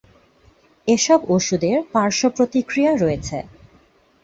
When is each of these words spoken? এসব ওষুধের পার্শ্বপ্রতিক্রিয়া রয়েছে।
এসব 0.87 1.19
ওষুধের 1.29 1.77
পার্শ্বপ্রতিক্রিয়া 1.93 2.93
রয়েছে। 2.95 3.37